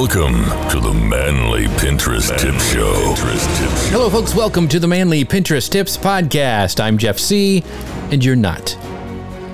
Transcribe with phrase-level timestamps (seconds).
[0.00, 3.14] Welcome to the Manly Pinterest Tip Show.
[3.90, 4.34] Hello, folks.
[4.34, 6.80] Welcome to the Manly Pinterest Tips Podcast.
[6.80, 7.62] I'm Jeff Sieh,
[8.10, 8.78] and you're not.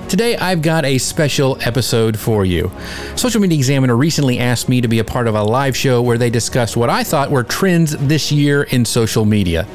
[0.07, 2.71] Today, I've got a special episode for you.
[3.17, 6.17] Social Media Examiner recently asked me to be a part of a live show where
[6.17, 9.67] they discussed what I thought were trends this year in social media.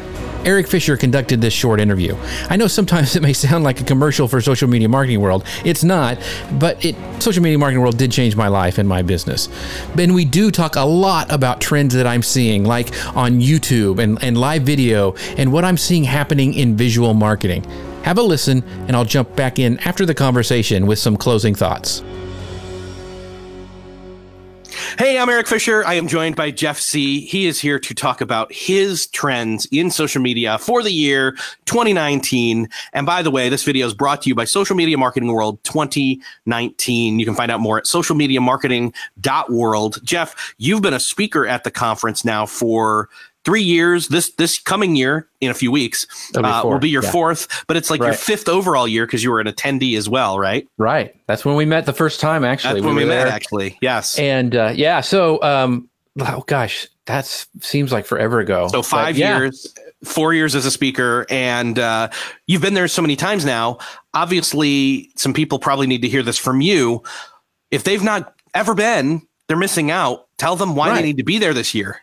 [0.44, 2.16] Erik Fisher conducted this short interview.
[2.50, 5.44] I know sometimes it may sound like a commercial for social media marketing world.
[5.64, 6.18] It's not,
[6.58, 9.48] but it social media marketing world did change my life and my business.
[9.96, 14.22] And we do talk a lot about trends that I'm seeing, like on YouTube and,
[14.22, 17.64] and live video, and what I'm seeing happening in visual marketing.
[18.02, 22.02] Have a listen, and I'll jump back in after the conversation with some closing thoughts.
[24.98, 25.82] Hey, I'm Erik Fisher.
[25.86, 27.26] I am joined by Jeff Sieh.
[27.26, 31.32] He is here to talk about his trends in social media for the year
[31.64, 32.68] 2019.
[32.92, 35.64] And by the way, this video is brought to you by Social Media Marketing World
[35.64, 37.18] 2019.
[37.18, 40.04] You can find out more at socialmediamarketing.world.
[40.04, 43.08] Jeff, you've been a speaker at the conference now for
[43.44, 44.08] three years.
[44.08, 47.10] This this coming year, in a few weeks, uh, will be your yeah.
[47.10, 47.64] fourth.
[47.66, 48.08] But it's like right.
[48.08, 50.66] your fifth overall year because you were an attendee as well, right?
[50.78, 51.14] Right.
[51.26, 52.44] That's when we met the first time.
[52.44, 53.24] Actually, That's when we, we met.
[53.24, 53.32] There.
[53.32, 54.18] Actually, yes.
[54.18, 55.88] And uh, yeah, so um,
[56.20, 57.26] oh gosh, that
[57.60, 58.68] seems like forever ago.
[58.68, 59.38] So five but, yeah.
[59.38, 59.74] years.
[60.04, 62.08] Four years as a speaker, and uh,
[62.48, 63.78] you've been there so many times now.
[64.14, 67.04] Obviously, some people probably need to hear this from you.
[67.70, 70.26] If they've not ever been, they're missing out.
[70.38, 70.96] Tell them why right.
[70.96, 72.00] they need to be there this year.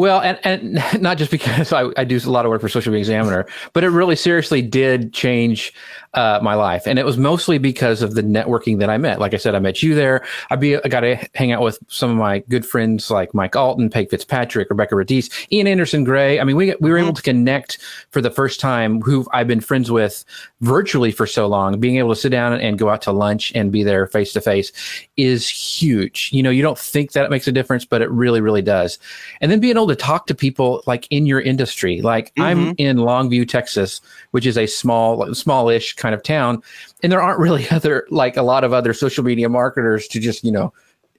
[0.00, 2.90] Well, and, and not just because I, I, do a lot of work for Social
[2.90, 5.74] Media Examiner, but it really seriously did change
[6.14, 6.86] uh, my life.
[6.86, 9.20] And it was mostly because of the networking that I met.
[9.20, 10.24] Like I said, I met you there.
[10.48, 13.54] I be I got to hang out with some of my good friends like Mike
[13.54, 16.40] Allton, Peg Fitzpatrick, Rebecca Radice, Ian Anderson Gray.
[16.40, 17.78] I mean, we we were able to connect
[18.10, 19.02] for the first time.
[19.02, 20.24] Who I've been friends with
[20.62, 21.78] virtually for so long.
[21.78, 24.40] Being able to sit down and go out to lunch and be there face to
[24.40, 24.72] face
[25.16, 26.30] is huge.
[26.32, 28.98] You know, you don't think that it makes a difference, but it really, really does.
[29.40, 32.42] And then being able to talk to people like in your industry, like mm-hmm.
[32.42, 36.62] I'm in Longview, Texas, which is a small, smallish kind of town.
[37.02, 40.44] And there aren't really other, like a lot of other social media marketers to just,
[40.44, 40.72] you know,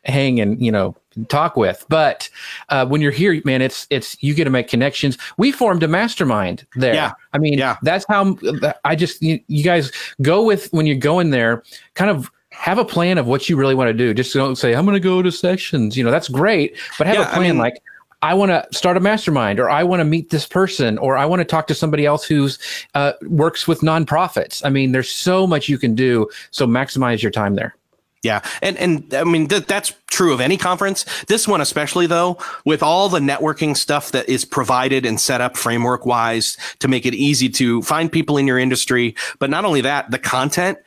[0.04, 0.96] hang and, you know,
[1.28, 1.86] talk with.
[1.88, 2.30] But
[2.70, 5.18] uh, when you're here, man, it's, it's, you get to make connections.
[5.38, 6.96] We formed a mastermind there.
[6.96, 7.12] Yeah.
[7.34, 7.78] I mean, yeah.
[7.84, 8.38] that's how
[8.84, 12.86] I just, you, you guys go with when you're going there, kind of, have a
[12.86, 14.14] plan of what you really want to do.
[14.14, 15.98] Just don't say, I'm going to go to sessions.
[15.98, 17.82] You know, that's great, but have yeah, a plan I mean, like,
[18.22, 21.26] I want to start a mastermind, or I want to meet this person, or I
[21.26, 22.60] want to talk to somebody else who's
[22.94, 24.64] uh, works with nonprofits.
[24.64, 26.30] I mean, there's so much you can do.
[26.52, 27.76] So maximize your time there.
[28.24, 31.06] Yeah, and and I mean th- that's true of any conference.
[31.26, 35.58] This one especially though, with all the networking stuff that is provided and set up
[35.58, 39.82] framework wise to make it easy to find people in your industry, but not only
[39.82, 40.78] that, the content,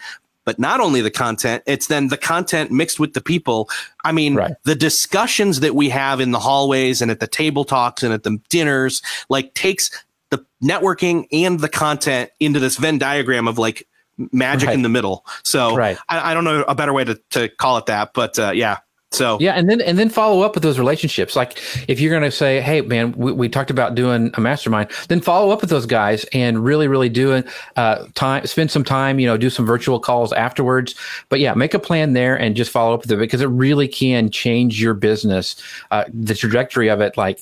[0.44, 3.68] but not only the content, it's then the content mixed with the people.
[4.04, 4.54] I mean, right.
[4.64, 8.22] the discussions that we have in the hallways and at the table talks and at
[8.22, 9.90] the dinners, like takes
[10.30, 13.86] the networking and the content into this Venn diagram of like
[14.32, 14.74] magic right.
[14.74, 15.24] in the middle.
[15.42, 15.98] So right.
[16.08, 18.78] I, I, don't know a better way to, to call it that, but uh, yeah,
[19.14, 21.36] so yeah, and then and then follow up with those relationships.
[21.36, 21.58] Like
[21.88, 25.20] if you're going to say, "Hey, man, we, we, talked about doing a mastermind," then
[25.20, 27.46] follow up with those guys and really, really do it.
[27.76, 29.18] Uh, time, spend some time.
[29.18, 30.94] You know, do some virtual calls afterwards.
[31.28, 33.88] But yeah, make a plan there and just follow up with it because it really
[33.88, 35.56] can change your business,
[35.90, 37.40] uh, the trajectory of it, like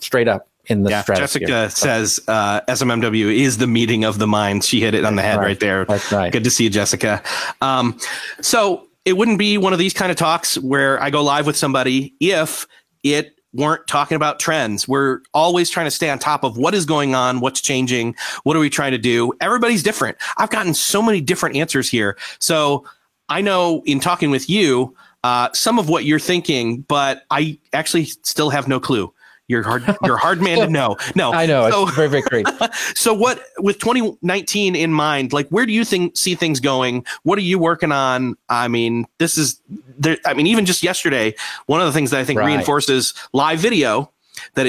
[0.00, 4.68] straight up in the yeah, Jessica says uh, SMMW is the meeting of the minds.
[4.68, 5.84] She hit it on the head right, right there.
[5.84, 6.32] That's right.
[6.32, 7.22] Good to see you, Jessica.
[7.60, 7.98] Um,
[8.40, 11.56] so it wouldn't be one of these kind of talks where I go live with
[11.56, 12.66] somebody if
[13.02, 14.86] it weren't talking about trends.
[14.86, 18.56] We're always trying to stay on top of what is going on, what's changing, what
[18.56, 19.32] are we trying to do.
[19.40, 20.18] Everybody's different.
[20.36, 22.16] I've gotten so many different answers here.
[22.38, 22.84] So
[23.28, 24.94] I know in talking with you,
[25.24, 29.12] uh, some of what you're thinking, but I actually still have no clue.
[29.50, 29.82] You're hard.
[30.04, 30.96] You're hard man to know.
[31.16, 31.68] No, I know.
[31.70, 32.46] So, it's very, very great.
[32.94, 37.04] so, what with 2019 in mind, like, where do you think see things going?
[37.24, 38.36] What are you working on?
[38.48, 39.60] I mean, this is
[39.98, 40.18] there.
[40.24, 41.34] I mean, even just yesterday,
[41.66, 42.46] one of the things that I think right.
[42.46, 44.12] reinforces live video
[44.54, 44.66] that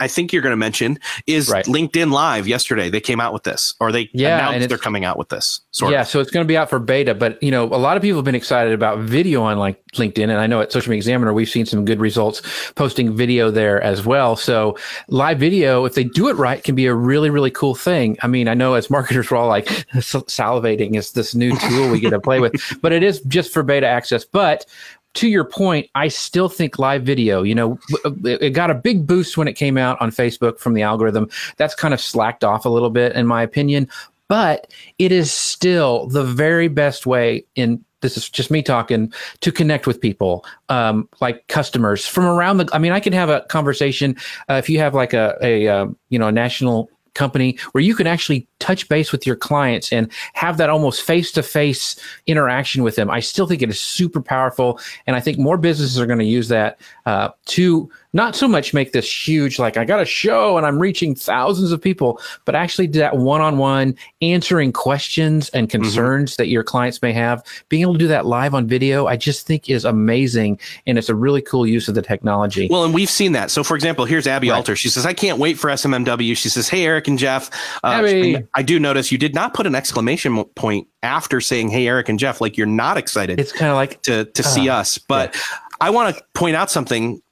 [0.00, 1.64] I think you're going to mention is right.
[1.64, 2.90] LinkedIn Live yesterday.
[2.90, 5.60] They came out with this, or they yeah, announced they're coming out with this.
[5.70, 6.08] Sort yeah, of.
[6.08, 7.14] so it's going to be out for beta.
[7.14, 10.24] But you know, a lot of people have been excited about video on like LinkedIn,
[10.24, 12.42] and I know at Social Media Examiner we've seen some good results
[12.74, 14.36] posting video there as well.
[14.36, 14.76] So
[15.08, 18.16] live video, if they do it right, can be a really really cool thing.
[18.22, 20.96] I mean, I know as marketers we're all like salivating.
[20.96, 23.86] It's this new tool we get to play with, but it is just for beta
[23.86, 24.24] access.
[24.24, 24.66] But
[25.14, 27.78] to your point, I still think live video, you know,
[28.24, 31.28] it got a big boost when it came out on Facebook from the algorithm.
[31.56, 33.88] That's kind of slacked off a little bit, in my opinion,
[34.28, 39.52] but it is still the very best way in this is just me talking to
[39.52, 43.42] connect with people um, like customers from around the i mean i can have a
[43.50, 44.16] conversation
[44.48, 47.94] uh, if you have like a, a uh, you know a national company where you
[47.94, 51.96] can actually touch base with your clients and have that almost face to face
[52.26, 53.10] interaction with them.
[53.10, 54.78] I still think it is super powerful.
[55.06, 58.74] And I think more businesses are going to use that uh, to not so much
[58.74, 62.54] make this huge, like I got a show and I'm reaching thousands of people, but
[62.54, 65.82] actually do that one on one, answering questions and mm-hmm.
[65.82, 66.42] concerns mm-hmm.
[66.42, 67.44] that your clients may have.
[67.68, 70.58] Being able to do that live on video, I just think is amazing.
[70.86, 72.68] And it's a really cool use of the technology.
[72.70, 73.50] Well, and we've seen that.
[73.50, 74.56] So, for example, here's Abby right.
[74.56, 74.74] Alter.
[74.74, 76.36] She says, I can't wait for SMMW.
[76.36, 77.50] She says, Hey, Erik and Jeff.
[77.84, 78.44] Uh, Abby.
[78.54, 82.18] I do notice you did not put an exclamation point after saying, Hey, Erik and
[82.18, 83.38] Jeff, like you're not excited.
[83.38, 84.98] It's kind of like to, to uh, see us.
[84.98, 85.40] But yeah.
[85.80, 87.22] I want to point out something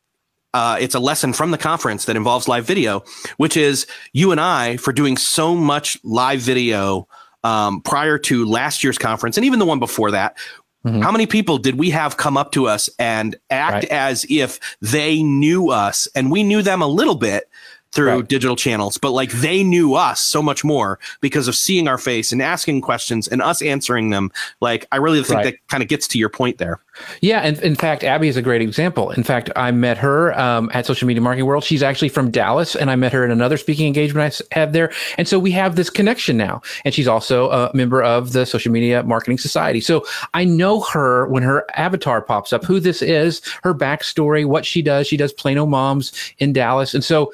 [0.55, 3.05] uh, it's a lesson from the conference that involves live video,
[3.37, 7.06] which is you and I for doing so much live video
[7.44, 10.37] um, prior to last year's conference and even the one before that.
[10.85, 11.03] Mm-hmm.
[11.03, 13.85] How many people did we have come up to us and act right.
[13.87, 17.49] as if they knew us and we knew them a little bit,
[17.93, 18.29] through right.
[18.29, 22.32] digital channels, but like they knew us so much more because of seeing our face
[22.32, 24.31] and asking questions and us answering them.
[24.61, 25.44] Like I really think right.
[25.44, 26.81] that kind of gets to your point there.
[27.20, 29.11] Yeah, and in fact, Abby is a great example.
[29.11, 31.64] In fact, I met her um, at Social Media Marketing World.
[31.64, 34.93] She's actually from Dallas, and I met her in another speaking engagement I had there.
[35.17, 36.61] And so we have this connection now.
[36.85, 39.81] And she's also a member of the Social Media Marketing Society.
[39.81, 40.05] So
[40.35, 44.82] I know her when her avatar pops up, who this is, her backstory, what she
[44.82, 45.06] does.
[45.06, 47.32] She does Plano Moms in Dallas, and so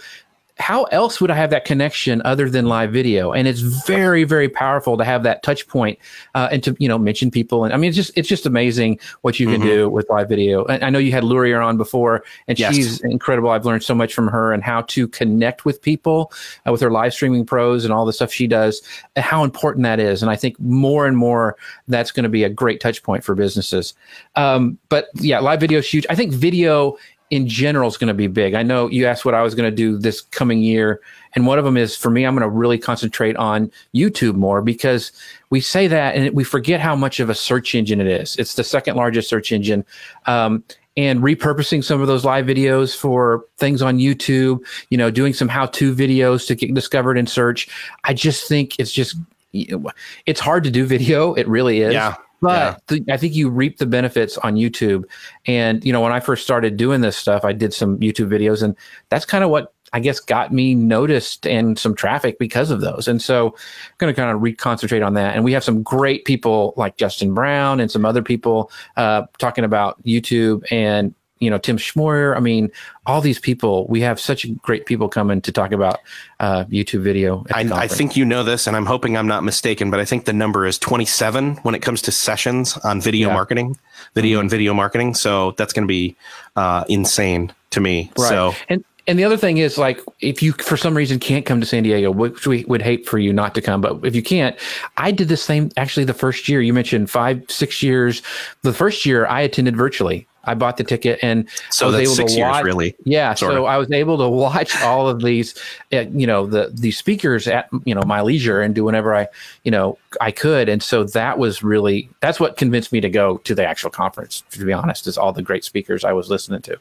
[0.56, 3.32] how else would I have that connection other than live video?
[3.32, 5.98] And it's very, very powerful to have that touch point,
[6.34, 7.64] uh, and to you know mention people.
[7.64, 9.68] And I mean, it's just it's just amazing what you can mm-hmm.
[9.68, 10.64] do with live video.
[10.66, 12.74] And I know you had Luria on before, and yes.
[12.74, 13.50] she's incredible.
[13.50, 16.32] I've learned so much from her and how to connect with people
[16.66, 18.80] uh, with her live streaming pros and all the stuff she does,
[19.16, 20.22] and how important that is.
[20.22, 21.56] And I think more and more
[21.88, 23.94] that's going to be a great touch point for businesses.
[24.36, 26.06] Um, but yeah, live video is huge.
[26.08, 26.96] I think video
[27.30, 28.54] in general is going to be big.
[28.54, 31.00] I know you asked what I was going to do this coming year,
[31.34, 34.62] and one of them is for me, I'm going to really concentrate on YouTube more
[34.62, 35.10] because
[35.50, 38.36] we say that and we forget how much of a search engine it is.
[38.36, 39.84] It's the second largest search engine.
[40.26, 40.62] Um,
[40.96, 44.60] and repurposing some of those live videos for things on YouTube,
[44.90, 47.68] you know, doing some how-to videos to get discovered in search.
[48.04, 49.16] I just think it's just
[49.52, 51.34] it's hard to do video.
[51.34, 51.94] It really is.
[51.94, 52.14] Yeah.
[52.44, 53.14] But yeah.
[53.14, 55.04] I think you reap the benefits on YouTube.
[55.46, 58.62] And, you know, when I first started doing this stuff, I did some YouTube videos,
[58.62, 58.76] and
[59.08, 63.06] that's kind of what I guess got me noticed and some traffic because of those.
[63.06, 65.36] And so I'm going to kind of reconcentrate on that.
[65.36, 69.62] And we have some great people like Justin Brown and some other people uh, talking
[69.62, 71.14] about YouTube and
[71.44, 72.36] you know Tim Schmoyer.
[72.36, 72.70] I mean,
[73.06, 73.86] all these people.
[73.86, 76.00] We have such great people coming to talk about
[76.40, 77.44] uh, YouTube video.
[77.52, 80.24] I, I, think you know this, and I'm hoping I'm not mistaken, but I think
[80.24, 83.34] the number is 27 when it comes to sessions on video yeah.
[83.34, 83.76] marketing,
[84.14, 84.42] video mm-hmm.
[84.42, 85.14] and video marketing.
[85.14, 86.16] So that's going to be
[86.56, 88.10] uh, insane to me.
[88.16, 88.28] Right.
[88.28, 91.60] So and and the other thing is like if you for some reason can't come
[91.60, 94.22] to San Diego, which we would hate for you not to come, but if you
[94.22, 94.56] can't,
[94.96, 96.60] I did the same actually the first year.
[96.60, 98.22] You mentioned five, six years.
[98.62, 100.26] The first year I attended virtually.
[100.46, 102.54] I bought the ticket and so I was able to watch.
[102.56, 103.34] Years, really, yeah.
[103.34, 103.64] Sort so of.
[103.64, 105.54] I was able to watch all of these,
[105.92, 109.28] uh, you know, the these speakers at you know my leisure and do whenever I,
[109.64, 110.68] you know, I could.
[110.68, 114.42] And so that was really that's what convinced me to go to the actual conference.
[114.50, 116.78] To be honest, is all the great speakers I was listening to.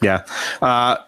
[0.00, 0.24] Yeah,
[0.62, 0.98] uh,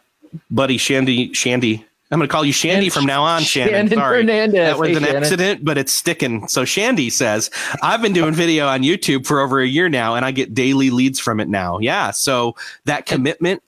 [0.50, 3.72] buddy Shandy Shandy I'm going to call you Shandy and from now on, Shannon.
[3.72, 4.20] Shannon Sorry.
[4.22, 4.54] Fernandez.
[4.54, 5.22] That was hey, an Shannon.
[5.22, 6.48] accident, but it's sticking.
[6.48, 7.50] So Shandy says,
[7.82, 10.90] I've been doing video on YouTube for over a year now, and I get daily
[10.90, 11.78] leads from it now.
[11.78, 12.10] Yeah.
[12.10, 13.62] So that commitment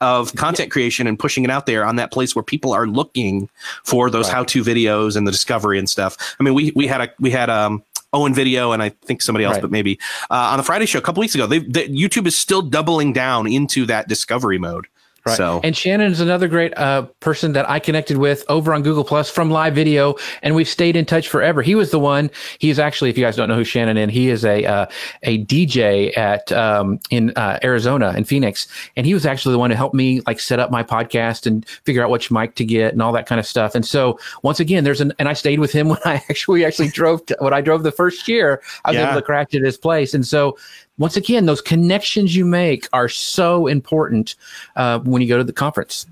[0.00, 3.48] of content creation and pushing it out there on that place where people are looking
[3.84, 4.34] for those right.
[4.34, 6.16] how-to videos and the discovery and stuff.
[6.40, 9.44] I mean, we we had a we had um Owen Video and I think somebody
[9.44, 9.62] else, right.
[9.62, 9.98] but maybe
[10.30, 11.46] uh, on the Friday show a couple weeks ago.
[11.46, 14.86] They, the, YouTube is still doubling down into that discovery mode.
[15.24, 15.36] Right.
[15.36, 19.04] So, and Shannon is another great uh, person that I connected with over on Google
[19.04, 21.62] Plus from live video, and we've stayed in touch forever.
[21.62, 22.28] He was the one.
[22.58, 24.86] He's actually, if you guys don't know who Shannon is, he is a uh,
[25.22, 29.70] a DJ at um, in uh, Arizona in Phoenix, and he was actually the one
[29.70, 32.92] who helped me like set up my podcast and figure out which mic to get
[32.92, 33.76] and all that kind of stuff.
[33.76, 36.88] And so once again, there's an and I stayed with him when I actually actually
[36.88, 38.60] drove to, when I drove the first year.
[38.84, 39.10] I was yeah.
[39.10, 40.56] able to crash at his place, and so
[40.98, 44.34] once again, those connections you make are so important
[44.76, 46.06] uh, when you go to the conference.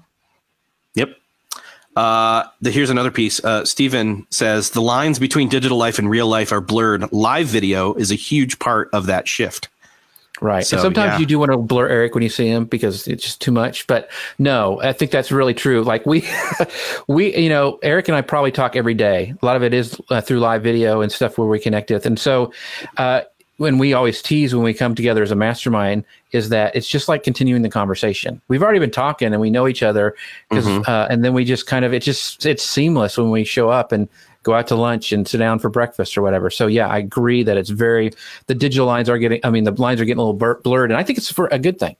[0.94, 1.16] Yep.
[1.96, 3.42] Uh, the, here's another piece.
[3.44, 7.12] Uh, Stephen says the lines between digital life and real life are blurred.
[7.12, 9.68] Live video is a huge part of that shift.
[10.40, 10.64] Right.
[10.64, 11.18] So, and sometimes yeah.
[11.18, 13.86] you do want to blur Erik when you see him because it's just too much.
[13.86, 15.82] But no, I think that's really true.
[15.82, 16.26] Like we,
[17.08, 19.34] we, you know, Erik and I probably talk every day.
[19.42, 22.06] A lot of it is uh, through live video and stuff where we connect with.
[22.06, 22.52] And so,
[22.96, 23.22] uh,
[23.60, 26.02] when we always tease when we come together as a mastermind
[26.32, 28.40] is that it's just like continuing the conversation.
[28.48, 30.16] We've already been talking and we know each other,
[30.50, 30.90] mm-hmm.
[30.90, 33.92] uh, and then we just kind of it just it's seamless when we show up
[33.92, 34.08] and
[34.44, 36.48] go out to lunch and sit down for breakfast or whatever.
[36.48, 38.12] So yeah, I agree that it's very
[38.46, 39.40] the digital lines are getting.
[39.44, 41.58] I mean, the lines are getting a little blurred, and I think it's for a
[41.58, 41.96] good thing.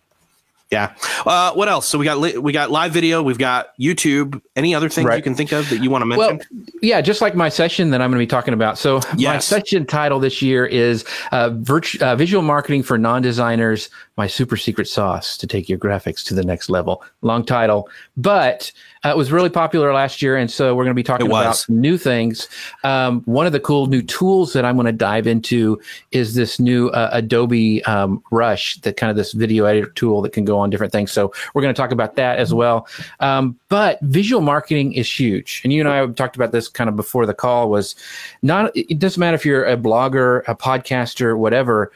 [0.71, 0.95] Yeah.
[1.27, 1.89] Uh, what else?
[1.89, 3.25] So we got li- we got live video.
[3.25, 4.41] We've got YouTube.
[4.55, 5.17] Any other things right.
[5.17, 6.41] you can think of that you want to mention?
[6.53, 8.79] Well, yeah, just like my session that I'm going to be talking about.
[8.79, 9.35] So yes.
[9.35, 14.57] my session title this year is uh, virtu- uh, visual marketing for non-designers my super
[14.57, 17.03] secret sauce to take your graphics to the next level.
[17.23, 18.71] Long title, but
[19.05, 21.65] uh, it was really popular last year, and so we're going to be talking about
[21.71, 22.49] new things.
[22.85, 25.81] Um, one of the cool new tools that I'm going to dive into
[26.11, 30.33] is this new uh, Adobe um, Rush, that kind of this video editor tool that
[30.33, 31.13] can go on different things.
[31.13, 32.87] So we're going to talk about that as well.
[33.21, 36.97] Um, but visual marketing is huge, and you and I talked about this kind of
[36.97, 37.71] before the call.
[37.71, 37.97] Was
[38.43, 41.91] not it doesn't matter if you're a blogger, a podcaster, whatever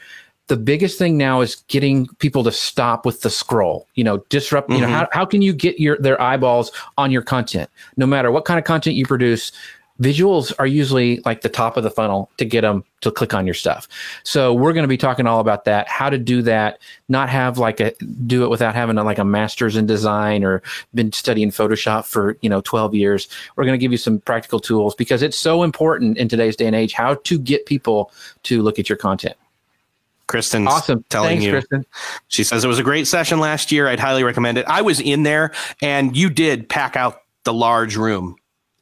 [0.49, 4.69] the biggest thing now is getting people to stop with the scroll you know disrupt
[4.69, 4.81] mm-hmm.
[4.81, 4.97] you know mm-hmm.
[4.97, 8.59] how, how can you get your their eyeballs on your content no matter what kind
[8.59, 9.53] of content you produce
[10.01, 13.47] visuals are usually like the top of the funnel to get them to click on
[13.47, 13.87] your stuff
[14.25, 17.59] so we're going to be talking all about that how to do that not have
[17.59, 17.93] like a
[18.27, 20.63] do it without having a, like a master's in design or
[20.95, 24.59] been studying photoshop for you know 12 years we're going to give you some practical
[24.59, 28.11] tools because it's so important in today's day and age how to get people
[28.43, 29.37] to look at your content
[30.35, 31.05] Kristen's awesome.
[31.11, 31.53] telling Thanks, you.
[31.53, 31.87] Kristen.
[32.27, 33.87] She says it was a great session last year.
[33.87, 34.67] I'd highly recommend it.
[34.67, 38.35] I was in there and you did pack out the large room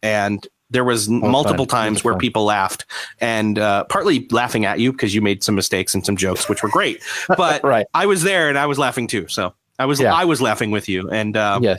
[0.03, 1.85] and there was well multiple fun.
[1.85, 2.21] times where fun.
[2.21, 2.87] people laughed
[3.21, 6.63] and uh, partly laughing at you because you made some mistakes and some jokes which
[6.63, 7.03] were great
[7.37, 7.87] but right.
[7.93, 10.15] i was there and i was laughing too so i was yeah.
[10.15, 11.79] i was laughing with you and uh, yes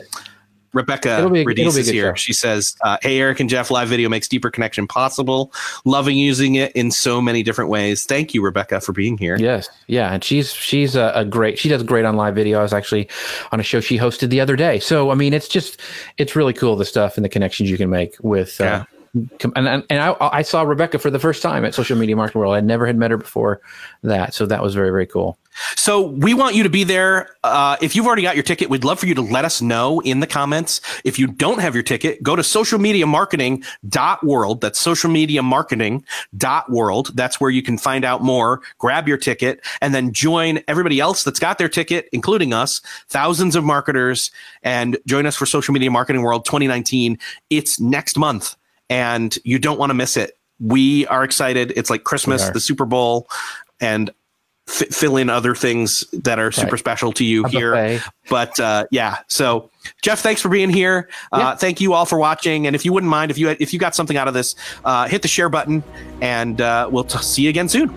[0.74, 2.16] Rebecca Radice is here.
[2.16, 2.20] Show.
[2.20, 5.52] She says, uh, "Hey, Erik and Jeff, live video makes deeper connection possible.
[5.84, 8.04] Loving using it in so many different ways.
[8.04, 11.58] Thank you, Rebecca, for being here." Yes, yeah, and she's she's a, a, great.
[11.58, 12.58] She does great on live video.
[12.58, 13.08] I was actually
[13.52, 14.78] on a show she hosted the other day.
[14.80, 15.80] So I mean, it's just
[16.18, 18.60] it's really cool the stuff and the connections you can make with.
[18.60, 18.84] Uh, yeah.
[19.14, 22.56] And, and, I, I saw Rebecca for the first time at Social Media Marketing World.
[22.56, 23.60] I never had met her before
[24.02, 25.38] that, so that was very very cool.
[25.76, 27.30] So we want you to be there.
[27.44, 30.00] Uh, if you've already got your ticket, we'd love for you to let us know
[30.00, 30.80] in the comments.
[31.04, 34.60] If you don't have your ticket, go to socialmediamarketing.world.
[34.60, 37.16] That's socialmediamarketing.world.
[37.16, 41.22] That's where you can find out more, grab your ticket, and then join everybody else
[41.22, 45.88] that's got their ticket, including us, thousands of marketers, and join us for Social Media
[45.90, 47.16] Marketing World 2019.
[47.50, 48.56] It's next month,
[48.88, 50.36] and you don't want to miss it.
[50.60, 51.72] We are excited.
[51.76, 53.28] It's like Christmas, the Super Bowl,
[53.80, 54.10] and
[54.68, 56.78] f- fill in other things that are super right.
[56.78, 58.00] special to you here.
[58.30, 59.70] But uh, yeah, so
[60.02, 61.08] Jeff, thanks for being here.
[61.32, 61.54] Uh, yeah.
[61.56, 62.66] Thank you all for watching.
[62.66, 65.08] And if you wouldn't mind, if you if you got something out of this, uh,
[65.08, 65.82] hit the share button,
[66.20, 67.88] and uh, we'll t- see you again soon.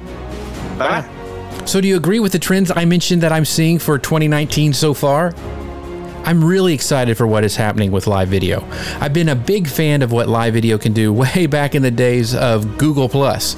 [0.78, 1.02] Bye.
[1.02, 1.64] Bye.
[1.66, 4.94] So, do you agree with the trends I mentioned that I'm seeing for 2019 so
[4.94, 5.34] far?
[6.28, 8.68] I'm really excited for what is happening with live video.
[9.00, 11.90] I've been a big fan of what live video can do way back in the
[11.90, 13.56] days of Google Plus.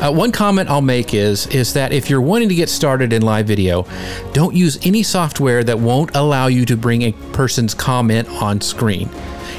[0.00, 3.22] Uh, one comment I'll make is is that if you're wanting to get started in
[3.22, 3.86] live video,
[4.34, 9.10] don't use any software that won't allow you to bring a person's comment on screen.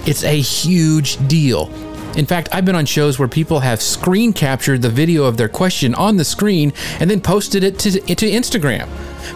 [0.07, 1.69] It's a huge deal.
[2.15, 5.49] In fact, I've been on shows where people have screen captured the video of their
[5.49, 8.87] question on the screen and then posted it to, to Instagram.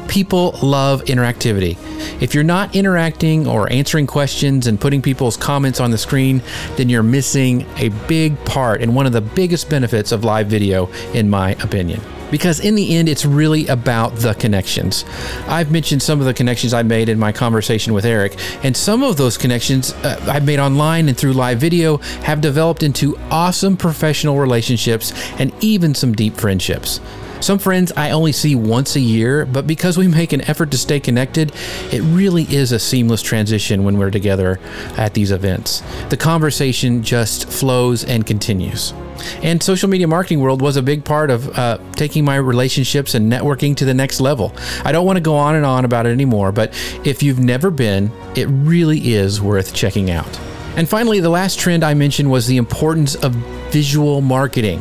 [0.08, 1.78] People love interactivity.
[2.22, 6.42] If you're not interacting or answering questions and putting people's comments on the screen,
[6.76, 10.88] then you're missing a big part and one of the biggest benefits of live video,
[11.14, 12.02] in my opinion
[12.32, 15.06] because in the end, it's really about the connections.
[15.48, 19.04] I've mentioned some of the connections I made in my conversation with Erik, and some
[19.04, 23.78] of those connections uh, I've made online and through live video have developed into awesome
[23.78, 27.00] professional relationships and even some deep friendships.
[27.40, 30.78] Some friends I only see once a year, but because we make an effort to
[30.78, 31.54] stay connected,
[31.92, 34.60] it really is a seamless transition when we're together
[34.98, 35.84] at these events.
[36.10, 38.94] The conversation just flows and continues.
[39.42, 43.32] And social media marketing world was a big part of uh, taking my relationships and
[43.32, 44.54] networking to the next level.
[44.84, 47.72] I don't want to go on and on about it anymore, but if you've never
[47.72, 50.40] been, it really is worth checking out.
[50.76, 53.34] And finally, the last trend I mentioned was the importance of
[53.72, 54.80] visual marketing.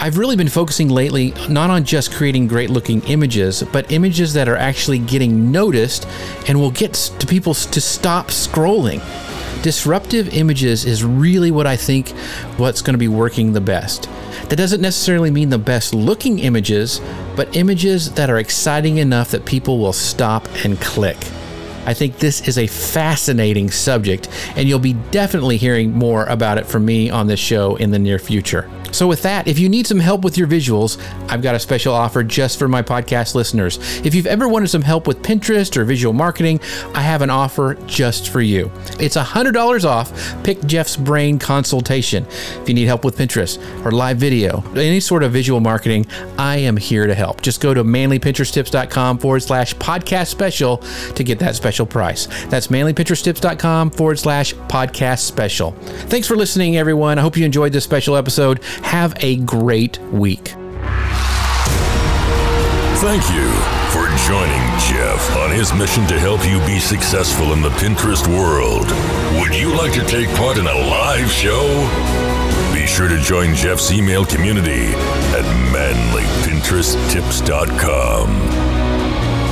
[0.00, 4.48] I've really been focusing lately not on just creating great looking images, but images that
[4.48, 6.06] are actually getting noticed
[6.46, 9.02] and will get to people to stop scrolling.
[9.64, 12.10] Disruptive images is really what I think
[12.58, 14.08] what's going to be working the best.
[14.48, 17.00] That doesn't necessarily mean the best looking images,
[17.34, 21.18] but images that are exciting enough that people will stop and click.
[21.86, 26.66] I think this is a fascinating subject, and you'll be definitely hearing more about it
[26.66, 28.70] from me on this show in the near future.
[28.92, 31.94] So, with that, if you need some help with your visuals, I've got a special
[31.94, 33.78] offer just for my podcast listeners.
[34.04, 36.60] If you've ever wanted some help with Pinterest or visual marketing,
[36.94, 38.70] I have an offer just for you.
[38.98, 42.26] It's $100 off Pick Jeff's Brain consultation.
[42.26, 46.06] If you need help with Pinterest or live video, any sort of visual marketing,
[46.38, 47.42] I am here to help.
[47.42, 50.78] Just go to manlypinteresttips.com forward slash podcast special
[51.14, 52.26] to get that special price.
[52.46, 55.72] That's manlypinteresttips.com forward slash podcast special.
[56.08, 57.18] Thanks for listening, everyone.
[57.18, 58.62] I hope you enjoyed this special episode.
[58.82, 60.54] Have a great week.
[63.00, 63.48] Thank you
[63.92, 68.90] for joining Jeff on his mission to help you be successful in the Pinterest world.
[69.40, 71.86] Would you like to take part in a live show?
[72.74, 74.92] Be sure to join Jeff's email community
[75.32, 78.28] at manlypinteresttips.com.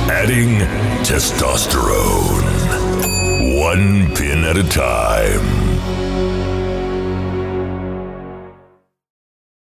[0.09, 0.59] Adding
[1.05, 2.43] testosterone.
[3.61, 5.66] One pin at a time.